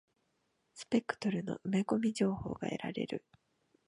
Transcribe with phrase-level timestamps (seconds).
[0.73, 3.23] スペクトルの埋め込み情報が得られる。